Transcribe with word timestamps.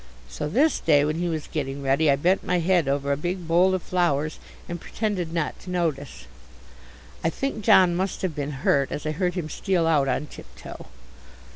So 0.27 0.49
this 0.49 0.79
day 0.79 1.05
when 1.05 1.17
he 1.19 1.29
was 1.29 1.45
getting 1.45 1.83
ready 1.83 2.09
I 2.09 2.15
bent 2.15 2.43
my 2.43 2.57
head 2.57 2.87
over 2.87 3.11
a 3.11 3.15
big 3.15 3.47
bowl 3.47 3.75
of 3.75 3.83
flowers 3.83 4.39
and 4.67 4.81
pretended 4.81 5.31
not 5.31 5.59
to 5.59 5.69
notice. 5.69 6.25
I 7.23 7.29
think 7.29 7.63
John 7.63 7.95
must 7.95 8.23
have 8.23 8.33
been 8.33 8.63
hurt, 8.65 8.91
as 8.91 9.05
I 9.05 9.11
heard 9.11 9.35
him 9.35 9.47
steal 9.47 9.85
out 9.85 10.07
on 10.07 10.25
tiptoe. 10.25 10.87